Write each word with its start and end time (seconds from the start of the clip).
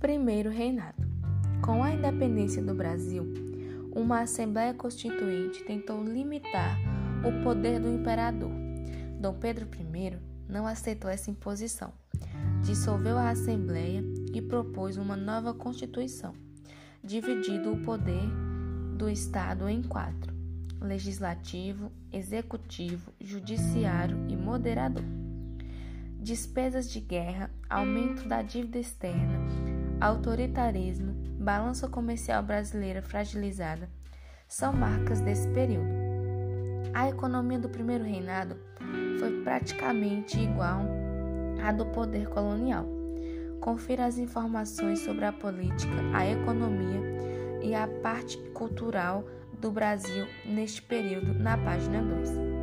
Primeiro 0.00 0.48
Reinado. 0.48 1.06
Com 1.60 1.84
a 1.84 1.92
independência 1.92 2.62
do 2.62 2.74
Brasil, 2.74 3.22
uma 3.94 4.22
Assembleia 4.22 4.72
Constituinte 4.72 5.62
tentou 5.62 6.02
limitar 6.02 6.78
o 7.22 7.44
poder 7.44 7.78
do 7.78 7.86
imperador. 7.86 8.50
Dom 9.20 9.34
Pedro 9.34 9.68
I 9.78 10.18
não 10.48 10.66
aceitou 10.66 11.10
essa 11.10 11.30
imposição, 11.30 11.92
dissolveu 12.62 13.18
a 13.18 13.28
Assembleia 13.28 14.02
e 14.32 14.40
propôs 14.40 14.96
uma 14.96 15.18
nova 15.18 15.52
Constituição, 15.52 16.32
dividindo 17.04 17.70
o 17.70 17.82
poder 17.82 18.26
do 18.96 19.06
Estado 19.06 19.68
em 19.68 19.82
quatro: 19.82 20.32
legislativo, 20.80 21.92
executivo, 22.10 23.12
judiciário 23.20 24.16
e 24.30 24.34
moderador. 24.34 25.04
Despesas 26.18 26.90
de 26.90 27.00
guerra, 27.00 27.50
aumento 27.68 28.26
da 28.26 28.40
dívida 28.40 28.78
externa, 28.78 29.38
autoritarismo, 30.00 31.12
balança 31.38 31.86
comercial 31.86 32.42
brasileira 32.42 33.02
fragilizada 33.02 33.88
são 34.48 34.72
marcas 34.72 35.20
desse 35.20 35.46
período. 35.48 35.90
A 36.94 37.08
economia 37.08 37.58
do 37.58 37.68
primeiro 37.68 38.02
reinado 38.02 38.56
foi 39.18 39.42
praticamente 39.42 40.40
igual 40.40 40.80
à 41.62 41.70
do 41.70 41.84
poder 41.86 42.28
colonial. 42.28 42.86
Confira 43.60 44.06
as 44.06 44.16
informações 44.16 45.00
sobre 45.00 45.26
a 45.26 45.32
política, 45.32 45.94
a 46.14 46.26
economia 46.26 47.00
e 47.62 47.74
a 47.74 47.86
parte 47.86 48.38
cultural 48.54 49.24
do 49.60 49.70
Brasil 49.70 50.26
neste 50.46 50.80
período 50.80 51.34
na 51.34 51.58
página 51.58 52.02
2. 52.02 52.59